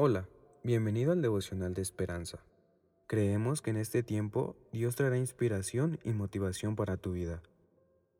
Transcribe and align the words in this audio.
Hola, 0.00 0.28
bienvenido 0.62 1.10
al 1.10 1.22
devocional 1.22 1.74
de 1.74 1.82
esperanza. 1.82 2.38
Creemos 3.08 3.62
que 3.62 3.70
en 3.70 3.78
este 3.78 4.04
tiempo 4.04 4.54
Dios 4.70 4.94
traerá 4.94 5.18
inspiración 5.18 5.98
y 6.04 6.10
motivación 6.10 6.76
para 6.76 6.98
tu 6.98 7.14
vida. 7.14 7.42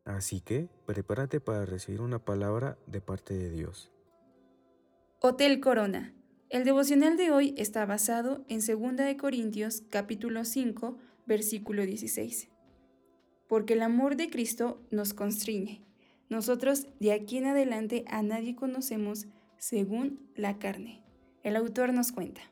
Así 0.04 0.41
que 0.41 0.69
prepárate 0.87 1.38
para 1.38 1.64
recibir 1.67 2.01
una 2.01 2.19
palabra 2.19 2.77
de 2.88 3.01
parte 3.01 3.35
de 3.35 3.51
Dios. 3.51 3.93
Hotel 5.21 5.61
Corona. 5.61 6.12
El 6.49 6.64
devocional 6.64 7.17
de 7.17 7.30
hoy 7.30 7.54
está 7.56 7.87
basado 7.87 8.45
en 8.49 8.59
2 8.59 9.15
Corintios 9.17 9.85
capítulo 9.89 10.45
5, 10.45 10.99
versículo 11.27 11.87
16. 11.87 12.49
Porque 13.47 13.75
el 13.75 13.83
amor 13.83 14.17
de 14.17 14.31
Cristo 14.31 14.83
nos 14.91 15.15
constriñe. 15.15 15.85
Nosotros 16.29 16.89
de 16.99 17.13
aquí 17.13 17.37
en 17.37 17.47
adelante 17.47 18.05
a 18.09 18.25
nadie 18.25 18.57
conocemos 18.57 19.29
según 19.59 20.29
la 20.35 20.59
carne. 20.59 21.05
El 21.49 21.57
autor 21.57 21.95
nos 21.95 22.12
cuenta. 22.12 22.43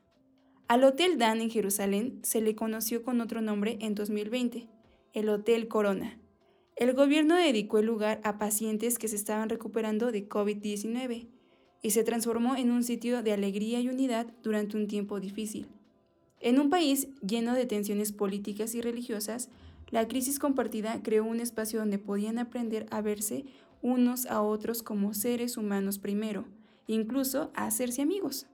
Al 0.68 0.82
Hotel 0.82 1.18
Dan 1.18 1.42
en 1.42 1.50
Jerusalén 1.50 2.18
se 2.22 2.40
le 2.40 2.54
conoció 2.54 3.02
con 3.02 3.20
otro 3.20 3.42
nombre 3.42 3.76
en 3.82 3.94
2020, 3.94 4.68
el 5.12 5.28
Hotel 5.28 5.68
Corona. 5.68 6.18
El 6.76 6.94
gobierno 6.94 7.36
dedicó 7.36 7.76
el 7.78 7.84
lugar 7.84 8.22
a 8.24 8.38
pacientes 8.38 8.98
que 8.98 9.08
se 9.08 9.16
estaban 9.16 9.50
recuperando 9.50 10.12
de 10.12 10.26
COVID-19 10.26 11.28
y 11.82 11.90
se 11.90 12.04
transformó 12.04 12.56
en 12.56 12.70
un 12.70 12.84
sitio 12.84 13.22
de 13.22 13.34
alegría 13.34 13.80
y 13.80 13.90
unidad 13.90 14.28
durante 14.42 14.78
un 14.78 14.88
tiempo 14.88 15.20
difícil. 15.20 15.66
En 16.40 16.58
un 16.58 16.70
país 16.70 17.08
lleno 17.20 17.52
de 17.52 17.66
tensiones 17.66 18.12
políticas 18.12 18.74
y 18.74 18.80
religiosas, 18.80 19.50
la 19.90 20.08
crisis 20.08 20.38
compartida 20.38 21.02
creó 21.02 21.26
un 21.26 21.40
espacio 21.40 21.80
donde 21.80 21.98
podían 21.98 22.38
aprender 22.38 22.86
a 22.90 23.02
verse 23.02 23.44
unos 23.82 24.24
a 24.24 24.40
otros 24.40 24.82
como 24.82 25.12
seres 25.12 25.58
humanos 25.58 25.98
primero, 25.98 26.46
incluso 26.86 27.50
a 27.54 27.66
hacerse 27.66 28.00
amigos. 28.00 28.46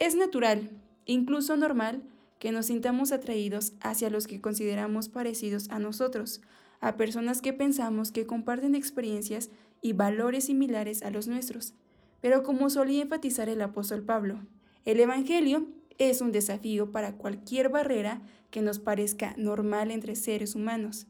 Es 0.00 0.16
natural, 0.16 0.70
incluso 1.04 1.58
normal, 1.58 2.02
que 2.38 2.52
nos 2.52 2.66
sintamos 2.66 3.12
atraídos 3.12 3.74
hacia 3.82 4.08
los 4.08 4.26
que 4.26 4.40
consideramos 4.40 5.10
parecidos 5.10 5.68
a 5.68 5.78
nosotros, 5.78 6.40
a 6.80 6.96
personas 6.96 7.42
que 7.42 7.52
pensamos 7.52 8.10
que 8.10 8.24
comparten 8.24 8.74
experiencias 8.74 9.50
y 9.82 9.92
valores 9.92 10.46
similares 10.46 11.02
a 11.02 11.10
los 11.10 11.28
nuestros. 11.28 11.74
Pero 12.22 12.42
como 12.42 12.70
solía 12.70 13.02
enfatizar 13.02 13.50
el 13.50 13.60
apóstol 13.60 14.02
Pablo, 14.02 14.40
el 14.86 15.00
Evangelio 15.00 15.66
es 15.98 16.22
un 16.22 16.32
desafío 16.32 16.92
para 16.92 17.12
cualquier 17.18 17.68
barrera 17.68 18.22
que 18.50 18.62
nos 18.62 18.78
parezca 18.78 19.34
normal 19.36 19.90
entre 19.90 20.16
seres 20.16 20.54
humanos. 20.54 21.08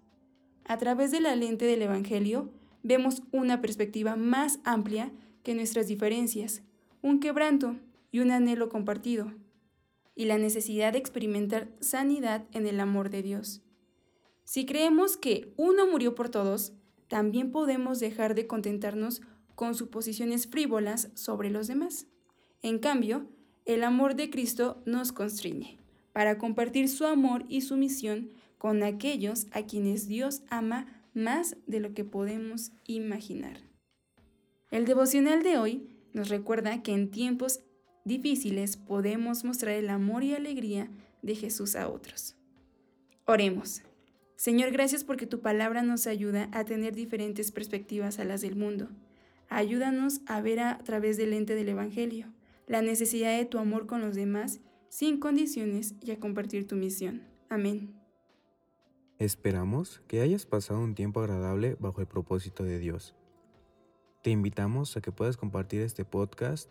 A 0.64 0.78
través 0.78 1.12
de 1.12 1.20
la 1.20 1.36
lente 1.36 1.64
del 1.64 1.82
Evangelio 1.82 2.50
vemos 2.82 3.22
una 3.30 3.60
perspectiva 3.60 4.16
más 4.16 4.58
amplia 4.64 5.12
que 5.44 5.54
nuestras 5.54 5.86
diferencias, 5.86 6.62
un 7.02 7.20
quebranto, 7.20 7.76
y 8.10 8.20
un 8.20 8.30
anhelo 8.30 8.68
compartido, 8.68 9.32
y 10.14 10.24
la 10.26 10.38
necesidad 10.38 10.92
de 10.92 10.98
experimentar 10.98 11.70
sanidad 11.80 12.46
en 12.52 12.66
el 12.66 12.80
amor 12.80 13.10
de 13.10 13.22
Dios. 13.22 13.62
Si 14.44 14.66
creemos 14.66 15.16
que 15.16 15.54
uno 15.56 15.86
murió 15.86 16.14
por 16.14 16.28
todos, 16.28 16.72
también 17.08 17.50
podemos 17.52 18.00
dejar 18.00 18.34
de 18.34 18.46
contentarnos 18.46 19.22
con 19.54 19.74
suposiciones 19.74 20.46
frívolas 20.46 21.10
sobre 21.14 21.50
los 21.50 21.66
demás. 21.66 22.06
En 22.62 22.78
cambio, 22.78 23.28
el 23.64 23.84
amor 23.84 24.16
de 24.16 24.30
Cristo 24.30 24.82
nos 24.86 25.12
constriñe 25.12 25.78
para 26.12 26.38
compartir 26.38 26.88
su 26.88 27.04
amor 27.06 27.44
y 27.48 27.60
su 27.60 27.76
misión 27.76 28.30
con 28.58 28.82
aquellos 28.82 29.46
a 29.52 29.62
quienes 29.62 30.08
Dios 30.08 30.42
ama 30.50 30.86
más 31.14 31.56
de 31.66 31.80
lo 31.80 31.94
que 31.94 32.04
podemos 32.04 32.72
imaginar. 32.86 33.60
El 34.70 34.84
devocional 34.84 35.42
de 35.42 35.58
hoy 35.58 35.88
nos 36.12 36.28
recuerda 36.28 36.82
que 36.82 36.92
en 36.92 37.10
tiempos 37.10 37.60
difíciles 38.04 38.76
podemos 38.76 39.44
mostrar 39.44 39.74
el 39.74 39.90
amor 39.90 40.24
y 40.24 40.34
alegría 40.34 40.90
de 41.22 41.34
Jesús 41.34 41.76
a 41.76 41.88
otros. 41.88 42.36
Oremos. 43.26 43.82
Señor, 44.36 44.70
gracias 44.70 45.04
porque 45.04 45.26
tu 45.26 45.40
palabra 45.40 45.82
nos 45.82 46.06
ayuda 46.06 46.48
a 46.52 46.64
tener 46.64 46.94
diferentes 46.94 47.52
perspectivas 47.52 48.18
a 48.18 48.24
las 48.24 48.40
del 48.40 48.56
mundo. 48.56 48.88
Ayúdanos 49.48 50.20
a 50.26 50.40
ver 50.40 50.60
a 50.60 50.78
través 50.78 51.16
del 51.16 51.30
lente 51.30 51.54
del 51.54 51.68
Evangelio 51.68 52.32
la 52.70 52.82
necesidad 52.82 53.36
de 53.36 53.44
tu 53.46 53.58
amor 53.58 53.88
con 53.88 54.00
los 54.00 54.14
demás 54.14 54.60
sin 54.88 55.18
condiciones 55.18 55.96
y 56.00 56.12
a 56.12 56.20
compartir 56.20 56.68
tu 56.68 56.76
misión. 56.76 57.22
Amén. 57.48 58.00
Esperamos 59.18 60.00
que 60.06 60.20
hayas 60.20 60.46
pasado 60.46 60.78
un 60.78 60.94
tiempo 60.94 61.18
agradable 61.18 61.76
bajo 61.80 62.00
el 62.00 62.06
propósito 62.06 62.62
de 62.62 62.78
Dios. 62.78 63.16
Te 64.22 64.30
invitamos 64.30 64.96
a 64.96 65.00
que 65.00 65.10
puedas 65.10 65.36
compartir 65.36 65.80
este 65.80 66.04
podcast 66.04 66.70